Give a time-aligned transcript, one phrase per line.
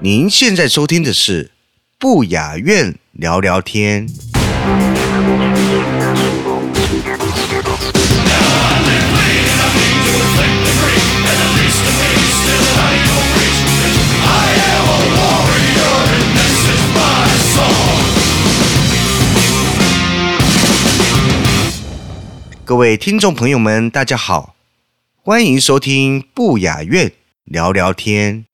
[0.00, 1.52] 您现在收听的是
[1.98, 4.06] 不雅院聊聊天。
[22.64, 24.54] 各位听众朋友们，大家好，
[25.22, 27.12] 欢迎收听不雅院
[27.44, 28.44] 聊聊天。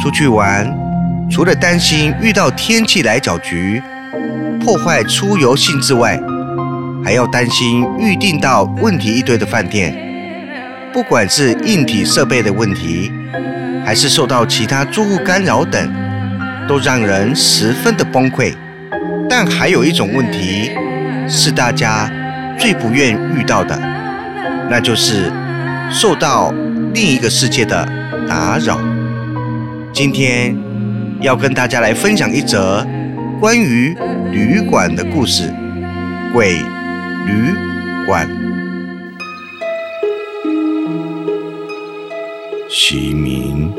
[0.00, 0.66] 出去玩，
[1.30, 3.82] 除了担心遇到天气来搅局，
[4.58, 6.18] 破坏出游兴致外，
[7.04, 9.94] 还要担心预订到问题一堆的饭店，
[10.92, 13.12] 不管是硬体设备的问题，
[13.84, 15.92] 还是受到其他住户干扰等，
[16.66, 18.54] 都让人十分的崩溃。
[19.28, 20.70] 但还有一种问题
[21.28, 22.10] 是大家
[22.58, 23.78] 最不愿遇到的，
[24.68, 25.30] 那就是
[25.90, 26.52] 受到
[26.94, 27.86] 另一个世界的
[28.28, 28.78] 打扰。
[29.92, 30.56] 今天
[31.20, 32.86] 要跟大家来分享一则
[33.40, 33.96] 关于
[34.30, 35.52] 旅馆的故事——
[36.32, 36.58] 鬼
[37.26, 37.54] 旅
[38.06, 38.28] 馆。
[42.68, 43.72] 徐明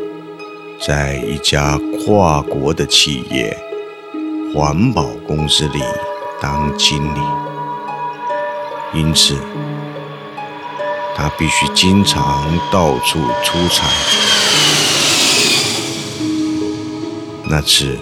[0.80, 3.58] 在一家跨国的企业。
[4.54, 5.80] 环保公司里
[6.42, 7.22] 当经理，
[8.94, 9.38] 因此
[11.16, 13.88] 他必须经常到处出差。
[17.46, 17.98] 那次，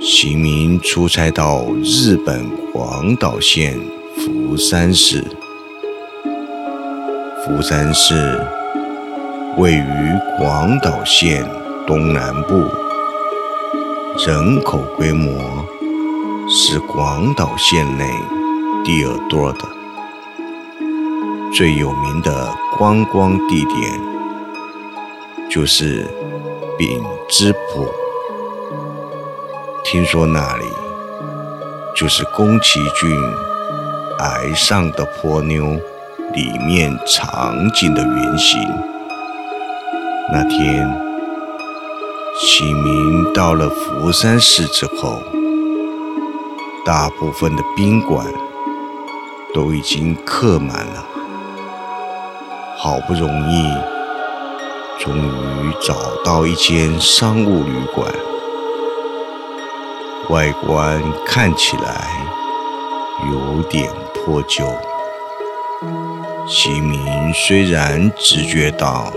[0.00, 3.78] 行明出差到日本广岛县
[4.16, 5.24] 福山市。
[7.44, 8.40] 福山市
[9.56, 11.44] 位于广岛县
[11.86, 12.64] 东南部。
[14.26, 15.64] 人口规模
[16.48, 18.04] 是广岛县内
[18.84, 19.60] 第二多的，
[21.52, 24.00] 最有名的观光地点
[25.50, 26.06] 就是
[26.78, 27.88] 丙之浦。
[29.84, 30.64] 听说那里
[31.96, 33.10] 就是宫崎骏
[34.18, 35.64] 《崖上的泼妞》
[36.32, 38.60] 里面场景的原型。
[40.32, 41.10] 那天。
[42.42, 45.22] 启明到了福山市之后，
[46.86, 48.24] 大部分的宾馆
[49.52, 51.09] 都已经客满了。
[52.82, 53.62] 好不容易，
[54.98, 58.10] 终于找到一间商务旅馆，
[60.30, 62.08] 外观看起来
[63.30, 64.64] 有点破旧。
[66.48, 69.12] 启明虽然直觉到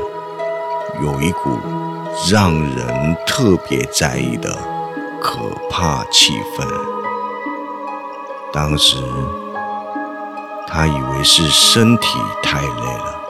[1.01, 1.57] 有一股。
[2.30, 4.56] 让人特别在意的
[5.19, 6.63] 可怕气氛。
[8.53, 8.97] 当时
[10.68, 13.22] 他以为是身体太累了，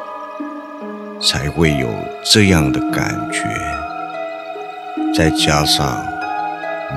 [1.25, 1.87] 才会有
[2.21, 3.39] 这样的感觉，
[5.15, 6.05] 再加上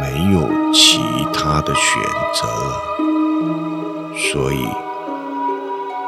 [0.00, 1.00] 没有其
[1.32, 2.02] 他的选
[2.34, 2.82] 择了，
[4.16, 4.66] 所以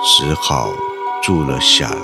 [0.02, 0.72] 只好
[1.22, 1.96] 住了下来。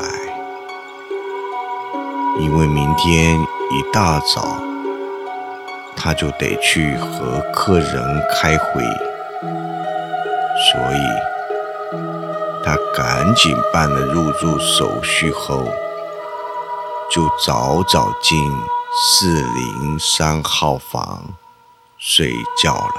[2.39, 3.39] 因为明天。
[3.71, 4.59] 一大早，
[5.97, 8.85] 他就得去和客人开会，
[10.71, 11.01] 所以
[12.63, 15.67] 他赶紧办了入住手续后，
[17.11, 18.39] 就早早进
[18.93, 21.23] 四零三号房
[21.99, 22.95] 睡觉了。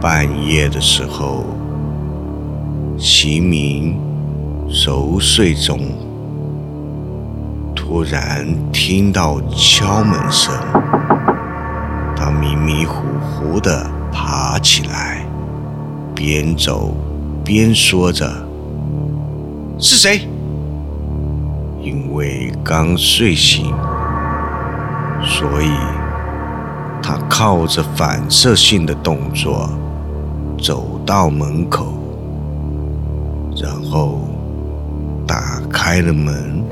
[0.00, 1.44] 半夜的时候。
[2.98, 4.00] 齐明
[4.70, 5.78] 熟睡中，
[7.74, 10.54] 突然听到敲门声。
[12.16, 15.15] 他迷迷糊糊地爬起来，
[16.16, 16.94] 边走
[17.44, 18.26] 边说着
[19.78, 20.26] ：“是谁？”
[21.80, 23.66] 因为刚睡醒，
[25.22, 25.70] 所以
[27.02, 29.70] 他靠着反射性的动作
[30.58, 31.92] 走到门口。
[33.58, 34.20] 然后
[35.26, 36.64] 打开了门，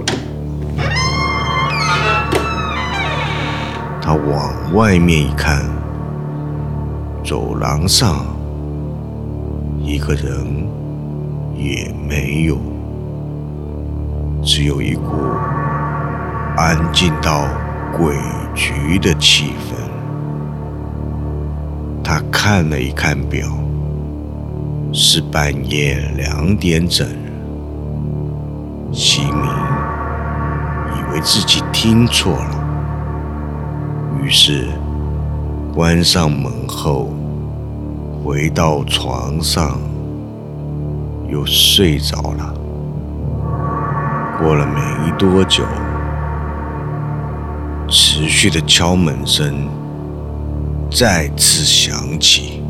[4.02, 5.64] 他往外面一看，
[7.25, 8.26] 走廊上
[9.84, 10.66] 一个人
[11.54, 12.58] 也没有，
[14.42, 15.12] 只有一股
[16.56, 17.46] 安静到
[17.92, 18.16] 诡
[18.56, 19.76] 谲的气氛。
[22.02, 23.46] 他看了一看表，
[24.90, 27.06] 是半夜两点整。
[28.90, 29.34] 西明
[30.96, 32.64] 以为自己听错了，
[34.22, 34.69] 于是
[35.75, 37.10] 关上门后，
[38.25, 39.79] 回到床上，
[41.29, 42.55] 又睡着了。
[44.38, 45.62] 过了没多久，
[47.87, 49.69] 持续的敲门声
[50.91, 52.62] 再次响起。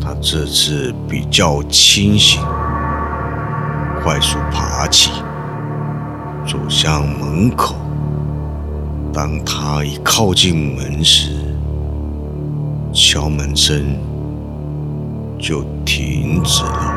[0.00, 2.40] 他这次比较清醒。
[4.02, 5.10] 快速爬起，
[6.46, 7.74] 走向门口。
[9.12, 11.35] 当他一靠近门时，
[12.98, 13.94] 敲门声
[15.38, 16.94] 就停止了。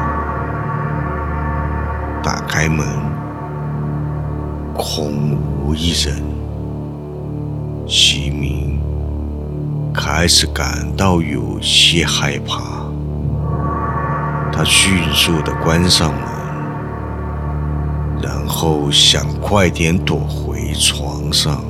[2.23, 2.87] 打开门，
[4.73, 6.23] 空无一人。
[7.85, 8.79] 西明
[9.93, 12.61] 开始感到有些害怕，
[14.53, 16.23] 他迅速的关上门。
[18.23, 21.61] 然后想快点躲回床上。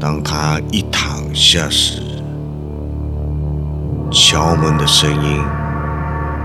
[0.00, 2.02] 当他一躺下时，
[4.18, 5.42] 敲门的声音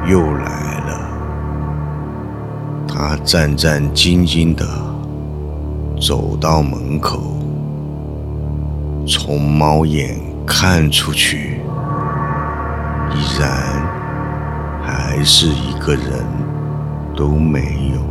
[0.06, 1.00] 又来了。
[2.85, 4.68] 他战战兢兢地
[5.97, 7.38] 走到门口，
[9.07, 11.62] 从猫眼看出去，
[13.15, 13.50] 依然
[14.83, 16.25] 还是一个人
[17.15, 18.01] 都没有。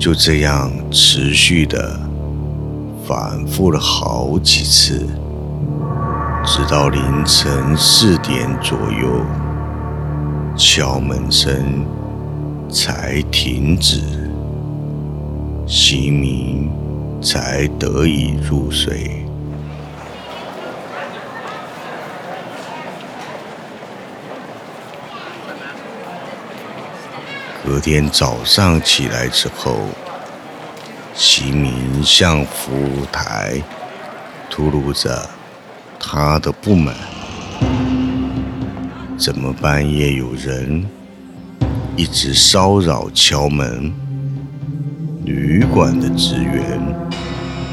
[0.00, 1.96] 就这样持续的
[3.06, 5.06] 反复了好几次，
[6.50, 9.22] 直到凌晨四点左右，
[10.56, 11.86] 敲门声
[12.70, 14.00] 才停止，
[15.66, 16.72] 西明
[17.22, 19.26] 才得以入睡。
[27.62, 29.80] 隔天早上起来之后，
[31.14, 33.60] 西明向服务台
[34.48, 35.28] 吐露着
[36.10, 36.94] 他的不满：
[39.18, 40.82] 怎么半夜有人
[41.98, 43.92] 一直骚扰敲门？
[45.26, 46.80] 旅馆的职员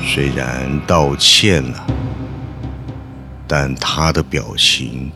[0.04, 1.88] 虽然道歉了，
[3.48, 5.10] 但他的表情……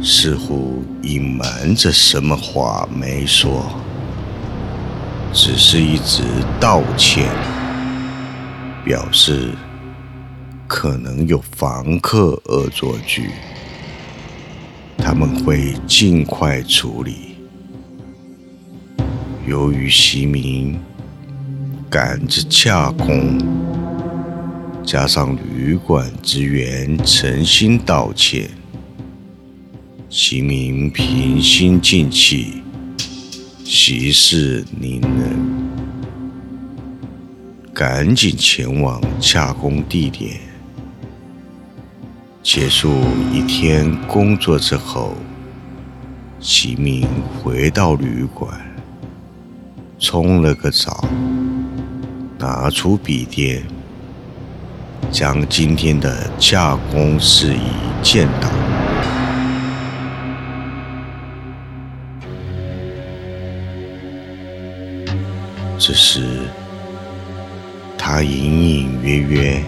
[0.00, 3.68] 似乎隐瞒着什么话没说，
[5.32, 6.22] 只是一直
[6.60, 7.28] 道歉，
[8.84, 9.50] 表示
[10.72, 13.30] 可能有房客恶作剧，
[14.96, 17.34] 他们会尽快处理。
[19.48, 20.78] 由于席明
[21.90, 23.36] 赶着洽公，
[24.84, 28.48] 加上旅馆职员诚心道歉。
[30.08, 32.62] 齐明平心静气，
[33.64, 35.36] 息事宁人，
[37.74, 40.48] 赶紧前往洽公地点。
[42.42, 45.14] 结束一天工作之后，
[46.40, 48.58] 齐明回到旅馆，
[49.98, 51.04] 冲了个澡，
[52.38, 53.62] 拿出笔电，
[55.12, 58.50] 将今天的洽工事宜建档。
[65.78, 66.40] 这时，
[67.98, 69.62] 他隐隐约约、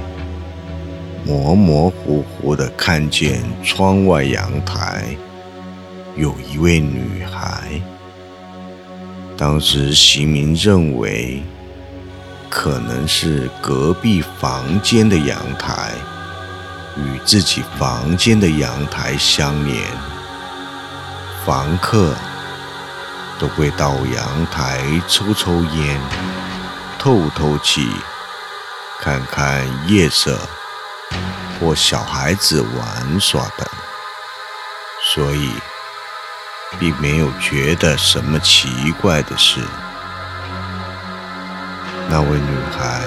[1.25, 5.17] 模模糊糊的看见窗外阳台
[6.17, 7.81] 有一位女孩。
[9.37, 11.43] 当时，席明认为
[12.49, 15.93] 可能是隔壁房间的阳台
[16.97, 19.85] 与自己房间的阳台相连，
[21.45, 22.14] 房客。
[23.38, 26.00] 都会到阳台抽抽烟、
[26.97, 27.88] 透透气、
[29.00, 30.38] 看看夜色
[31.59, 33.66] 或小孩子玩耍等，
[35.14, 35.52] 所以
[36.78, 39.61] 并没有觉得什么奇怪的事。
[42.09, 43.02] 那位女孩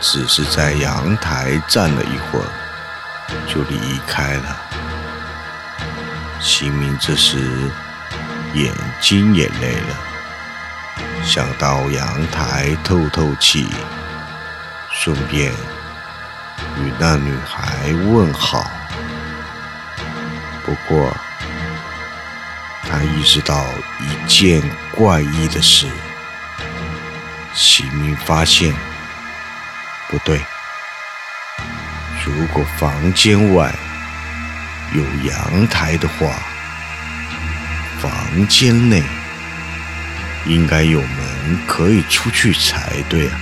[0.00, 2.48] 只是在阳台站了一会儿，
[3.46, 4.56] 就离开了。
[6.40, 7.70] 新明这时。
[8.54, 9.98] 眼睛也累了，
[11.22, 13.66] 想到阳台透透气，
[14.90, 15.52] 顺便
[16.78, 18.70] 与那女孩问好。
[20.64, 21.16] 不过，
[22.88, 23.66] 他意识到
[24.00, 25.88] 一件怪异的事：
[27.54, 28.74] 喜明发现
[30.08, 30.44] 不对。
[32.24, 33.72] 如果房间外
[34.92, 36.26] 有阳台的话，
[38.00, 39.02] 房间内
[40.44, 43.40] 应该有门可以出去才对啊。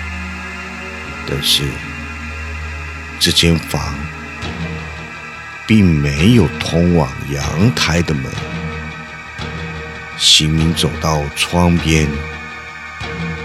[1.26, 1.62] 但是
[3.18, 3.94] 这间房
[5.66, 8.30] 并没有通往阳台的门。
[10.16, 12.08] 行明走到窗边，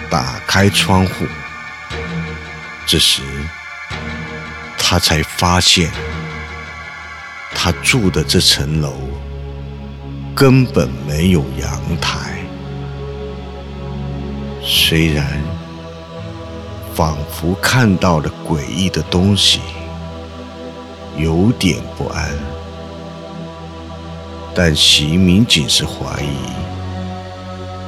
[0.09, 1.25] 打开窗户。
[2.85, 3.21] 这时，
[4.77, 5.91] 他才发现，
[7.53, 8.95] 他住的这层楼
[10.35, 12.37] 根本没有阳台。
[14.61, 15.41] 虽然
[16.99, 19.61] 仿佛看到了诡异的东西，
[21.15, 22.29] 有点不安。
[24.53, 26.35] 但席明仅是怀疑，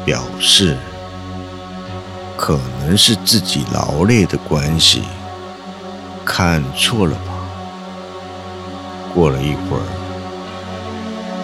[0.06, 0.77] 表示
[2.38, 5.03] 可能是自己劳累的关系，
[6.24, 7.34] 看错了吧。
[9.13, 9.84] 过了一会儿，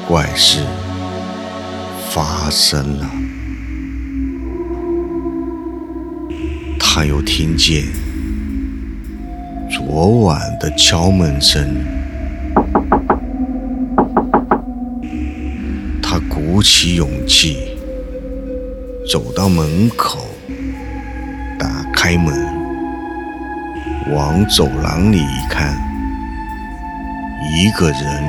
[0.07, 0.65] 怪事
[2.11, 3.05] 发生了，
[6.99, 7.83] 他又听见
[9.69, 11.63] 昨晚的敲门声。
[16.01, 17.77] 他鼓起勇气
[19.07, 20.25] 走到门口，
[21.59, 22.33] 打开门，
[24.11, 25.77] 往走廊里一看，
[27.53, 28.23] 一个人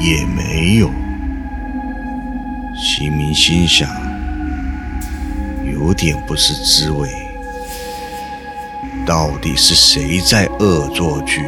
[0.00, 0.90] 也没有。
[2.74, 3.88] 西明心想，
[5.72, 7.08] 有点不是滋味，
[9.06, 11.40] 到底是谁在恶作剧？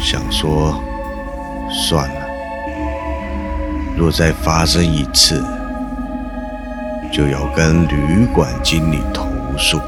[0.00, 0.80] 想说，
[1.68, 2.20] 算了。
[3.96, 5.42] 若再发生一次，
[7.12, 9.26] 就要跟旅馆经理投
[9.58, 9.78] 诉。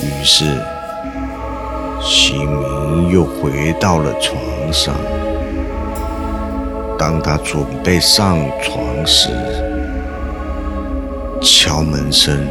[0.00, 0.44] 于是，
[2.00, 4.40] 西明又回到了床
[4.72, 4.94] 上。
[6.96, 9.28] 当他准备上床时，
[11.40, 12.46] 敲门声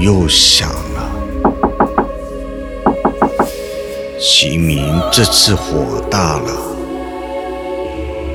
[0.00, 1.10] 又响了。
[4.18, 6.50] 西明这次火大了。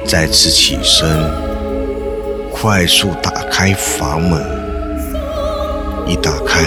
[0.05, 1.09] 再次起身，
[2.51, 4.45] 快速打开房门。
[6.05, 6.61] 一打开，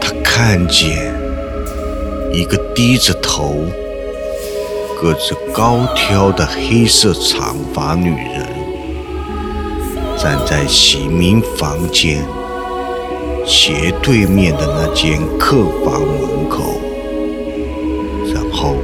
[0.00, 1.14] 他看见
[2.32, 3.66] 一个低着头、
[4.98, 8.46] 个子高挑的黑色长发女人，
[10.16, 12.24] 站在洗明房间
[13.46, 16.80] 斜对面的那间客房门口，
[18.34, 18.76] 然后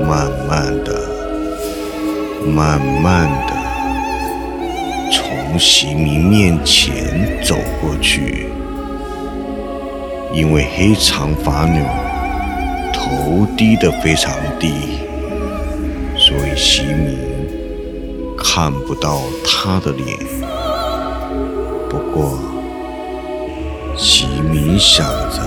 [0.00, 1.16] 慢慢的。
[2.46, 3.54] 慢慢的
[5.10, 8.46] 从席明面前走过去，
[10.32, 11.82] 因为黑长发女
[12.94, 14.70] 头低得非常低，
[16.16, 17.18] 所以席明
[18.38, 20.16] 看不到她的脸。
[21.90, 22.38] 不过，
[23.96, 25.40] 席明想着，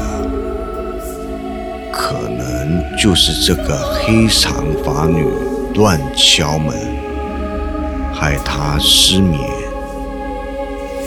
[1.92, 5.26] 可能就是这个黑长发女。
[5.76, 6.76] 乱敲门，
[8.12, 9.40] 害他失眠。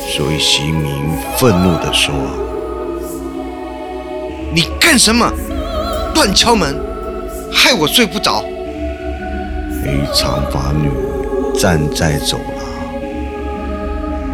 [0.09, 2.15] 所以席明愤怒地说
[4.55, 5.31] ：“你干什么？
[6.15, 6.81] 乱敲门，
[7.53, 8.45] 害我睡不着。”
[9.85, 10.89] 黑长发女
[11.59, 12.52] 站在走廊，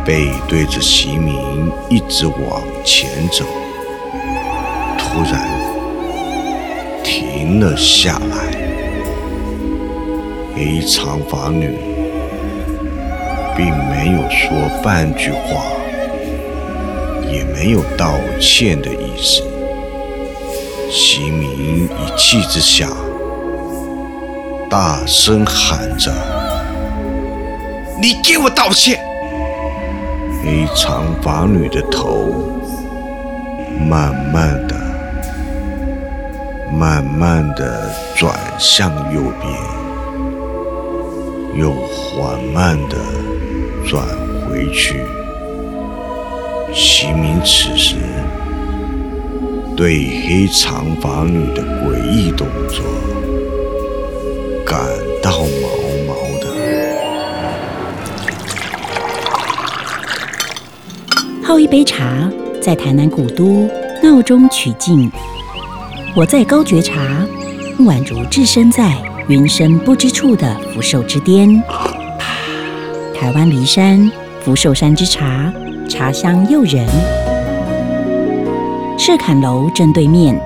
[0.08, 3.44] 背对着席明，一直往前走。
[4.96, 5.46] 突然，
[7.04, 8.56] 停了下来。
[10.56, 11.76] 黑长发女
[13.54, 14.50] 并没有说
[14.82, 15.62] 半句话，
[17.30, 19.42] 也没有道歉的意思。
[20.90, 22.88] 齐明一气之下，
[24.70, 26.10] 大声喊着
[28.00, 28.98] ：“你给我道歉！”
[30.48, 32.32] 黑长发女的头
[33.86, 34.74] 慢慢的、
[36.72, 39.52] 慢慢的转向右边。
[41.54, 42.96] 又缓慢地
[43.86, 44.02] 转
[44.48, 45.04] 回去。
[46.72, 47.96] 齐明此时
[49.76, 52.82] 对黑长发女的诡异动作
[54.64, 54.78] 感
[61.48, 63.66] 泡一杯茶，在台南古都
[64.02, 65.10] 闹中取静。
[66.14, 67.26] 我在高觉茶，
[67.78, 68.94] 宛如置身在
[69.28, 71.48] 云深不知处的福寿之巅。
[73.14, 74.12] 台湾梨山
[74.44, 75.50] 福寿山之茶，
[75.88, 76.86] 茶香诱人。
[78.98, 80.38] 赤坎楼正对面，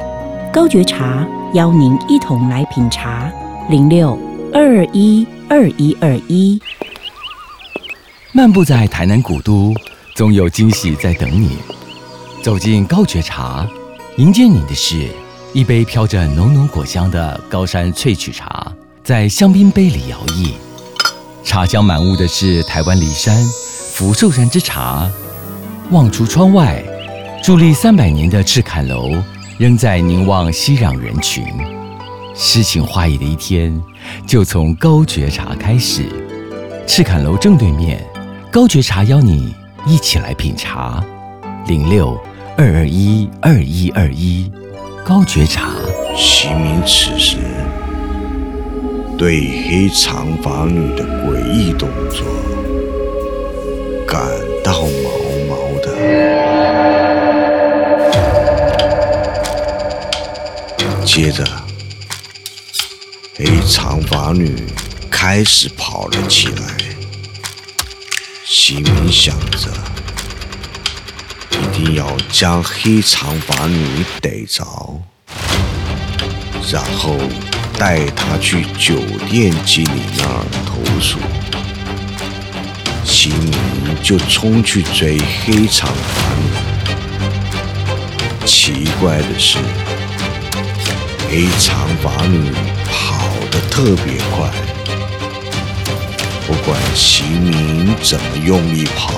[0.53, 3.29] 高觉茶邀您一同来品茶。
[3.69, 4.17] 零六
[4.55, 6.61] 二二一二一二一。
[8.31, 9.75] 漫步在台南古都，
[10.15, 11.57] 总有惊喜在等你。
[12.43, 13.67] 走进高觉茶，
[14.17, 15.09] 迎接你的是
[15.55, 18.71] 一杯飘着浓浓果香的高山萃取茶，
[19.03, 20.51] 在香槟杯里摇曳。
[21.43, 23.37] 茶香满屋的是台湾梨山
[23.93, 25.11] 福寿山之茶。
[25.91, 26.83] 望出窗外，
[27.43, 29.11] 伫立三百年的赤坎楼
[29.59, 31.45] 仍在凝望熙攘人群。
[32.35, 33.83] 诗情画意的一天，
[34.27, 36.07] 就从高觉茶开始。
[36.87, 38.05] 赤坎楼正对面。
[38.51, 41.05] 高觉茶邀你一起来品茶，
[41.67, 42.17] 零六
[42.57, 44.51] 二二一二一二一，
[45.05, 45.71] 高觉茶。
[46.17, 47.39] 齐明此时
[49.19, 52.25] 对黑长发女的诡异动作
[54.07, 54.21] 感
[54.63, 55.11] 到毛
[55.49, 55.89] 毛的，
[61.05, 61.45] 接着
[63.37, 64.55] 黑长发女
[65.11, 66.82] 开始跑了起来。
[68.65, 69.69] 齐明想着，
[71.51, 75.03] 一定要将黑长发女逮着，
[76.71, 77.17] 然后
[77.77, 81.19] 带她去酒店经理那儿投诉。
[83.05, 83.51] 齐明
[84.01, 86.45] 就冲去追黑长发女。
[88.47, 89.59] 奇怪的是，
[91.29, 92.53] 黑长发女
[92.87, 94.49] 跑得特别快。
[96.53, 98.61] 不管齐明怎么用？
[98.75, 99.15] 力跑，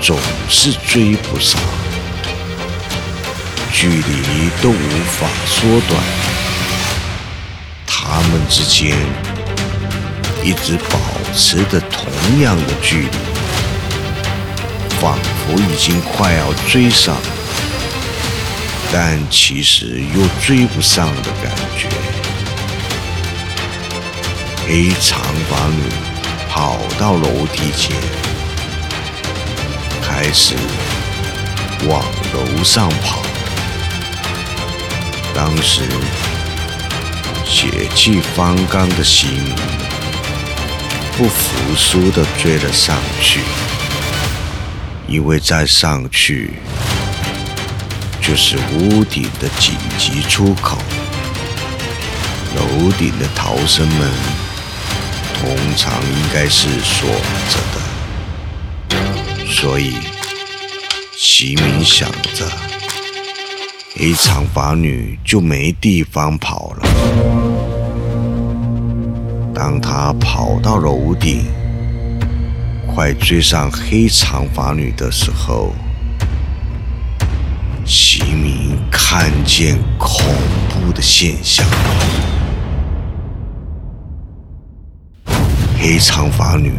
[0.00, 0.16] 总
[0.48, 1.60] 是追不上，
[3.72, 4.74] 距离都无
[5.18, 6.00] 法缩短。
[7.88, 8.96] 他们之间
[10.44, 10.96] 一直保
[11.34, 13.08] 持着同样的距离，
[15.00, 17.16] 仿佛已经快要追上，
[18.92, 21.88] 但其实又追不上的感觉。
[24.66, 25.82] 黑长发女
[26.48, 27.96] 跑到楼梯前，
[30.00, 30.54] 开始
[31.88, 33.20] 往楼上跑。
[35.34, 35.82] 当时
[37.44, 39.28] 血气方刚的心
[41.16, 43.40] 不服输地追了上去，
[45.08, 46.54] 因为再上去
[48.20, 50.78] 就是屋顶的紧急出口，
[52.54, 54.39] 楼顶的逃生门。
[55.40, 57.08] 通常应该是锁
[57.48, 58.96] 着的，
[59.46, 59.94] 所以
[61.16, 62.46] 齐明想着，
[63.96, 66.86] 黑长发女就没地方跑了。
[69.54, 71.46] 当他跑到楼顶，
[72.94, 75.74] 快追上黑长发女的时候，
[77.86, 80.22] 齐明看见恐
[80.68, 81.66] 怖的现象。
[85.82, 86.74] 黑长发女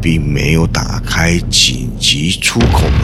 [0.00, 3.00] 并没有打开紧急出口门，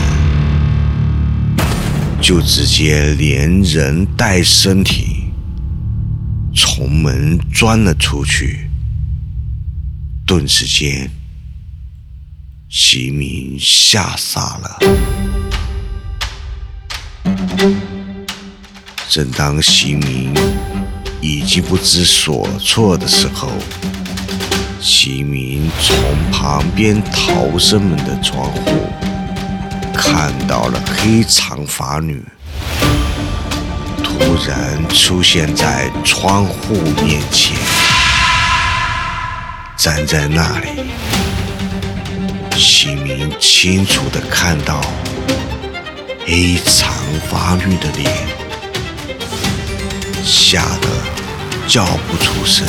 [2.21, 5.29] 就直接连人带身体
[6.53, 8.69] 从门钻了出去。
[10.27, 11.09] 顿时间，
[12.69, 14.79] 齐明吓傻了。
[19.09, 20.35] 正当齐明
[21.21, 23.53] 已经不知所措的时候，
[24.81, 25.97] 齐明从
[26.31, 28.89] 旁边逃生门的窗户
[29.93, 32.25] 看到了黑长发女，
[34.05, 37.57] 突然出现在窗户面前，
[39.77, 40.69] 站在那里。
[42.57, 44.81] 齐明清楚的看到
[46.25, 46.93] 黑长
[47.29, 48.13] 发女的脸，
[50.23, 50.89] 吓得
[51.67, 52.65] 叫不出声。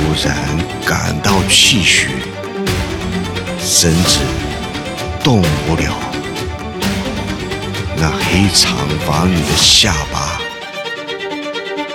[0.00, 0.34] 突然
[0.84, 2.08] 感到气虚，
[3.62, 4.18] 身子
[5.22, 5.94] 动不了。
[7.96, 10.40] 那黑长发女的下巴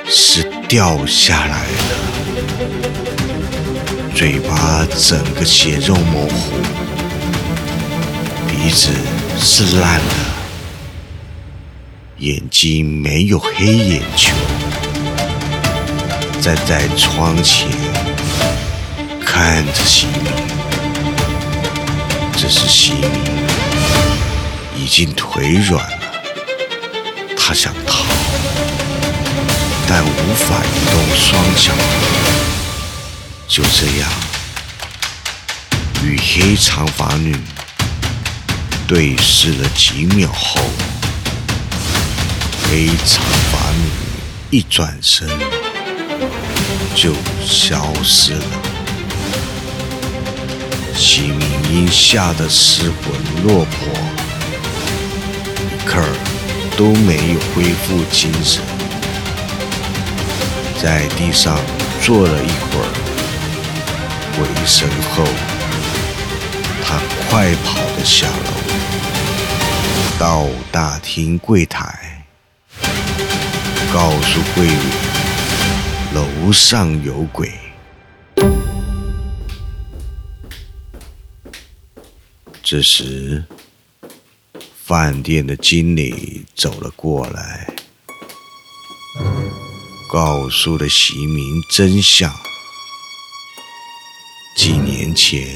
[0.08, 1.96] 是掉下来的，
[4.15, 6.52] 嘴巴整个血肉模糊，
[8.48, 8.91] 鼻子
[9.39, 10.15] 是烂的，
[12.20, 14.32] 眼睛没有黑眼球，
[16.39, 17.68] 站在窗前。
[19.36, 20.32] 看着西明，
[22.38, 23.12] 这时西明
[24.78, 26.00] 已经腿软了，
[27.38, 28.06] 他想逃，
[29.89, 31.74] 但无法移动双脚。
[33.45, 34.10] 就这样，
[36.02, 37.36] 与黑长发女
[38.88, 40.62] 对视了几秒后，
[42.69, 43.21] 黑长
[43.52, 43.89] 发女
[44.50, 45.28] 一转身
[46.95, 47.13] 就
[47.45, 48.64] 消失了。
[50.97, 53.12] 齐明因吓得失魂
[53.43, 53.93] 落魄，
[55.86, 56.08] 克尔
[56.77, 58.63] 都没有恢复精神，
[60.81, 61.60] 在地上
[62.01, 62.88] 坐了一会儿，
[64.38, 65.23] 回神后，
[66.84, 68.51] 他快跑的下楼，
[70.17, 72.25] 到大厅柜台，
[73.93, 74.75] 告诉柜员
[76.13, 77.64] 楼上有鬼。
[82.67, 83.43] 这时，
[84.84, 87.71] 饭店的经理走了过来，
[90.12, 92.34] 告诉了席明真相。
[94.58, 95.47] 几年前，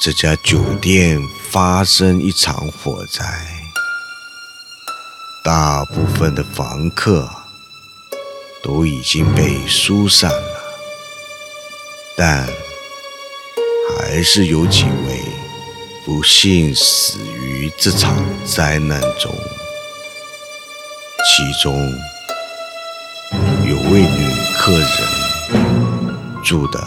[0.00, 3.24] 这家酒店发生一场火灾，
[5.42, 7.28] 大部分的房客
[8.62, 10.62] 都已经被疏散了，
[12.16, 12.48] 但……
[13.98, 15.15] 还是有几位
[16.06, 19.34] 不幸死于这场灾难中，
[21.24, 21.92] 其中
[23.68, 26.78] 有位女客人住的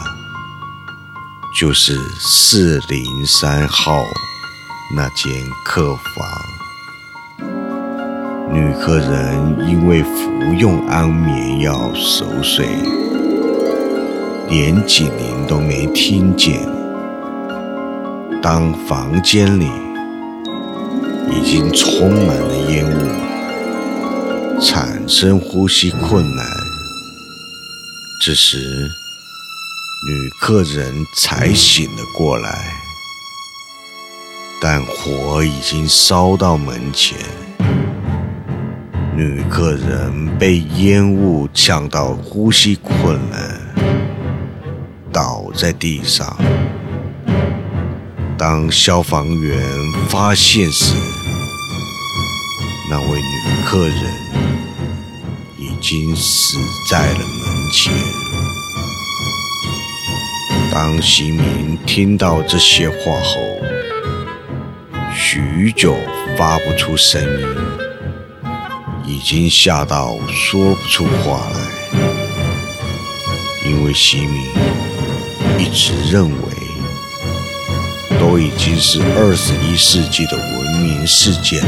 [1.54, 4.06] 就是四零三号
[4.96, 6.26] 那间客房。
[8.54, 12.66] 女客人因为服用安眠药熟睡，
[14.48, 16.79] 连警铃都没听见。
[18.42, 19.70] 当房间里
[21.30, 26.46] 已经充满了烟雾，产生呼吸困难，
[28.26, 28.58] 这时
[30.08, 32.50] 女客人才醒了过来，
[34.62, 37.18] 但火已经烧到门前，
[39.18, 43.60] 女客人被烟雾呛到呼吸困难，
[45.12, 46.38] 倒在地上。
[48.40, 49.62] 当消防员
[50.08, 50.96] 发现时，
[52.90, 54.14] 那位女客人
[55.58, 56.58] 已经死
[56.90, 57.94] 在了门前。
[60.72, 63.42] 当席明听到这些话后，
[65.14, 65.98] 许久
[66.38, 67.46] 发不出声音，
[69.06, 71.60] 已经吓到说不出话来，
[73.66, 74.46] 因为席明
[75.58, 76.59] 一直认为。
[78.30, 81.68] 都已经是二十一世纪的文明世界了，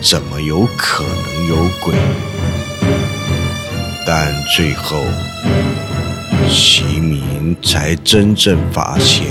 [0.00, 1.94] 怎么有可能有鬼？
[4.06, 5.04] 但最后，
[6.48, 9.26] 齐明才真正发现，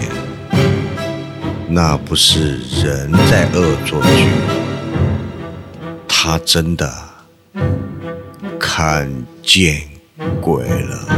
[1.68, 4.28] 那不是人在恶作剧，
[6.08, 6.88] 他真的
[8.60, 9.82] 看见
[10.40, 11.12] 鬼了。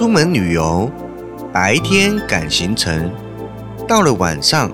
[0.00, 0.90] 出门旅游，
[1.52, 3.12] 白天赶行程，
[3.86, 4.72] 到了晚上，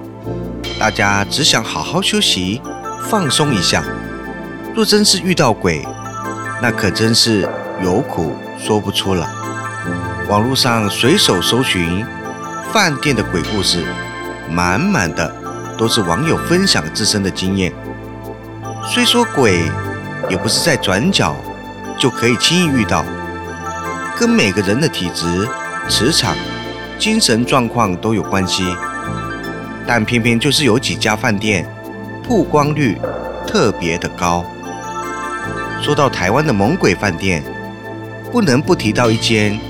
[0.79, 2.63] 大家只想好好休息、
[3.11, 3.83] 放松一下。
[4.73, 5.85] 若真是遇到鬼，
[6.63, 7.41] 那可真是
[7.83, 9.29] 有苦说不出了。
[10.29, 12.07] 网络上随手搜寻
[12.73, 13.85] 饭店的鬼故事，
[14.49, 15.35] 满满的
[15.77, 17.73] 都是网友分享自身的经验。
[18.85, 19.65] 虽说鬼
[20.31, 21.35] 也不是在转角
[21.99, 23.05] 就可以轻易遇到。
[24.19, 25.47] 跟每个人的体质、
[25.91, 26.35] 磁场、
[26.99, 28.65] 精神状况都有关系，
[29.87, 31.69] 但偏偏就是有几家饭店
[32.27, 32.97] 曝光率
[33.47, 34.43] 特别的高。
[35.83, 37.45] 说到台湾的猛鬼饭店，
[38.33, 39.61] 不能不提到一间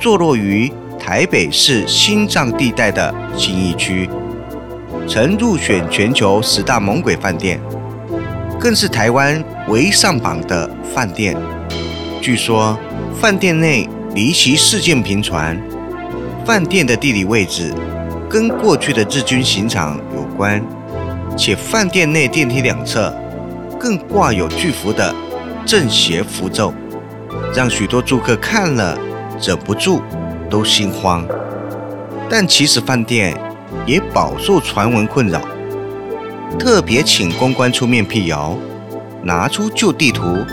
[0.00, 4.10] 坐落于台北市心脏地带的新义区，
[5.08, 7.60] 曾入选全球十大猛鬼饭店，
[8.58, 11.36] 更是台湾唯一上榜的饭店。
[12.20, 12.76] 据说。
[13.22, 15.56] 饭店内离奇事件频传，
[16.44, 17.72] 饭店的地理位置
[18.28, 20.60] 跟过去的日军刑场有关，
[21.36, 23.14] 且饭店内电梯两侧
[23.78, 25.14] 更挂有巨幅的
[25.64, 26.74] 正邪符咒，
[27.54, 28.98] 让许多住客看了
[29.40, 30.02] 忍不住
[30.50, 31.24] 都心慌。
[32.28, 33.40] 但其实饭店
[33.86, 35.40] 也饱受传闻困扰，
[36.58, 38.58] 特别请公关出面辟谣，
[39.22, 40.44] 拿出旧地图。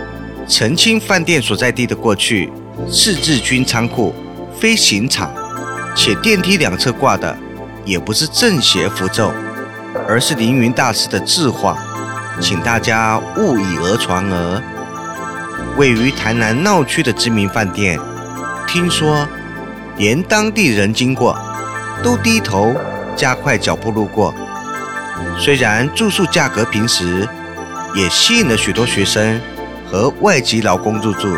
[0.50, 2.52] 澄清饭店所在地的过去
[2.92, 4.12] 是日军仓库、
[4.60, 5.32] 飞行场，
[5.96, 7.38] 且电梯两侧挂的
[7.86, 9.32] 也不是正邪符咒，
[10.08, 11.78] 而是凌云大师的字画，
[12.42, 14.60] 请大家勿以讹传讹。
[15.78, 18.00] 位于台南闹区的知名饭店，
[18.68, 19.28] 听说
[19.98, 21.38] 连当地人经过
[22.04, 22.74] 都低头
[23.16, 24.34] 加快脚步路过。
[25.38, 27.30] 虽然住宿价格平时，
[27.94, 29.40] 也吸引了许多学生
[29.92, 31.36] 和外籍劳工入住，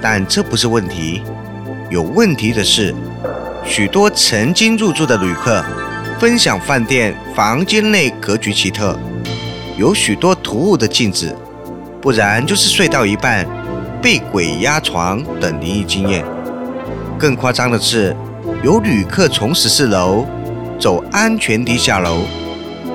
[0.00, 1.22] 但这不是问题。
[1.90, 2.94] 有问题的是，
[3.64, 5.64] 许多曾经入住的旅客
[6.20, 8.96] 分享饭店房间内格局奇特，
[9.76, 11.34] 有许多突兀的镜子。
[12.00, 13.44] 不然就是睡到一半
[14.00, 16.24] 被鬼压床等灵异经验。
[17.18, 18.14] 更夸张的是，
[18.62, 20.24] 有旅客从十四楼
[20.78, 22.22] 走安全梯下楼，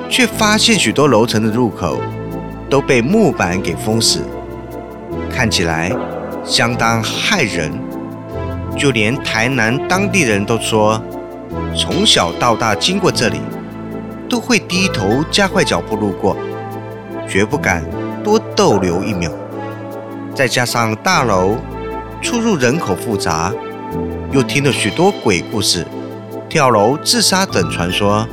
[0.08, 2.00] 却发现许多楼层的入口
[2.70, 4.20] 都被木板给封死，
[5.34, 5.90] 看起来
[6.44, 7.72] 相当骇人。
[8.76, 11.02] 就连台南当地人都说，
[11.76, 13.40] 从小到大经过这里，
[14.28, 16.36] 都会低头加快脚步路过，
[17.28, 17.84] 绝不敢。
[18.22, 19.30] 多逗留一秒，
[20.34, 21.56] 再加上大楼
[22.22, 23.52] 出入人口复杂，
[24.32, 25.86] 又听了许多鬼故事、
[26.48, 28.26] 跳楼自杀等传说，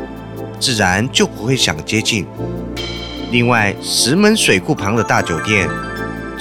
[0.61, 2.25] 自然就不会想接近。
[3.31, 5.67] 另外，石门水库旁的大酒店，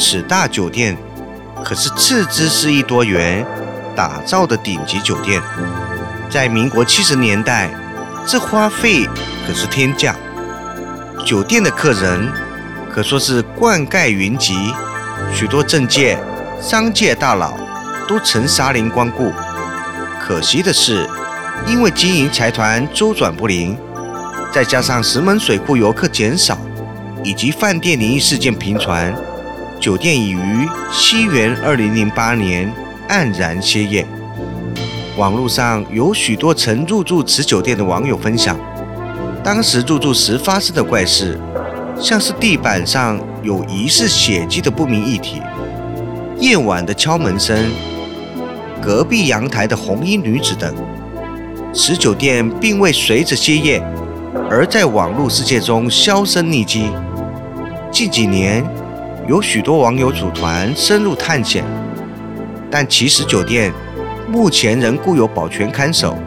[0.00, 0.96] 此大酒店
[1.62, 3.46] 可是斥资四亿多元
[3.94, 5.40] 打造的顶级酒店，
[6.30, 7.70] 在民国七十年代，
[8.26, 9.06] 这花费
[9.46, 10.16] 可是天价。
[11.24, 12.28] 酒店的客人。
[12.92, 14.52] 可说是冠盖云集，
[15.32, 16.18] 许多政界、
[16.60, 17.56] 商界大佬
[18.08, 19.32] 都曾沙林光顾。
[20.20, 21.08] 可惜的是，
[21.68, 23.78] 因为经营财团周转不灵，
[24.52, 26.58] 再加上石门水库游客减少，
[27.22, 29.14] 以及饭店灵异事件频传，
[29.80, 32.70] 酒店已于西元二零零八年
[33.08, 34.06] 黯然歇业。
[35.16, 38.58] 网络上有许多曾入住此酒店的网友分享，
[39.42, 41.40] 当时入住时发生的怪事。
[41.98, 45.42] 像是地板上有疑似血迹的不明液体，
[46.38, 47.70] 夜晚的敲门声，
[48.80, 50.74] 隔壁阳台的红衣女子等。
[51.74, 53.82] 此酒店并未随着歇业
[54.48, 56.90] 而在网络世界中销声匿迹。
[57.92, 58.64] 近几年，
[59.30, 61.64] 有许多网友组团深入探险，
[62.68, 63.72] 但其实酒店
[64.26, 66.18] 目前仍固有保全看守。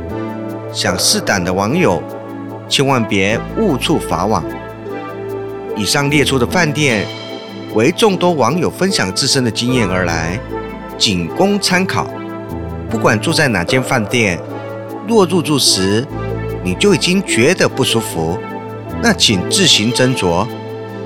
[0.72, 2.02] 想试胆的网友，
[2.70, 4.42] 千万别误触法网。
[5.76, 7.06] 以上列出的饭店，
[7.76, 10.40] 为众多网友分享自身的经验而来，
[10.98, 12.08] 仅供参考。
[12.90, 14.40] 不管住在哪间饭店，
[15.06, 16.08] 若入住时
[16.64, 18.40] 你就已经觉得不舒服，
[19.02, 20.48] 那请自行斟酌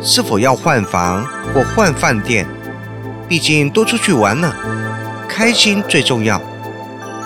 [0.08, 1.22] 是否要换房
[1.54, 2.48] 或换饭店。
[3.28, 4.56] 毕竟多出去玩了，
[5.28, 6.42] 开心最重要，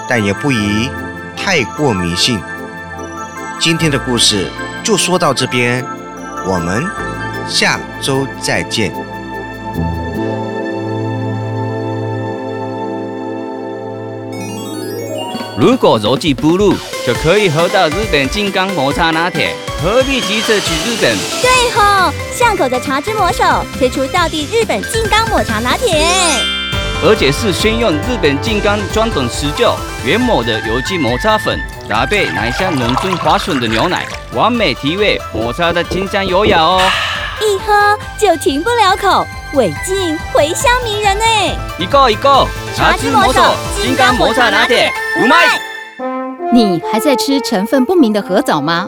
[0.10, 0.90] 但也不宜
[1.38, 2.40] 太过迷信。
[3.60, 4.50] 今天的故事
[4.84, 5.86] 就说到这边，
[6.48, 6.84] 我们。
[7.48, 8.94] 下周再见。
[15.58, 16.74] 如果柔记不入，
[17.06, 21.18] 就可以喝到日本金刚抹茶拿铁，何必急着去日本？
[21.42, 23.44] 对吼，巷口的茶之魔手
[23.80, 26.06] 推出道地日本金刚抹茶拿铁，
[27.04, 29.74] 而且是先用日本金刚专等持久
[30.06, 36.80] 原抹的有机抹茶粉，搭配奶香浓醇滑顺的牛奶，完美提味，抹茶的清香优雅哦。
[37.40, 41.26] 一喝就停不了口，尾劲回香迷人呢。
[41.80, 43.42] 一个一个，茶之魔手
[43.82, 45.60] 金刚抹茶拿铁，五卖。
[46.54, 48.88] 你还在吃成分不明的核藻吗？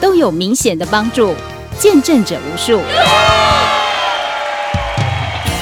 [0.00, 1.34] 都有明显的帮助，
[1.78, 2.80] 见证者无数。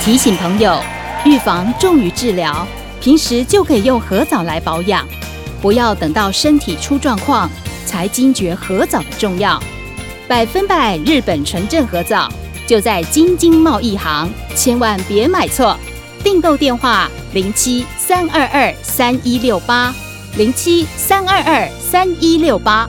[0.04, 0.80] 提醒朋友，
[1.24, 2.66] 预防重于治疗，
[3.00, 5.06] 平时就可以用核藻来保养。
[5.60, 7.50] 不要等到身体出状况
[7.84, 9.60] 才惊觉核藻的重要。
[10.28, 12.28] 百分百日本纯正核藻
[12.66, 15.76] 就在京津贸易行，千万别买错。
[16.22, 19.92] 订购电话：零七三二二三一六八，
[20.36, 22.88] 零七三二二三一六八。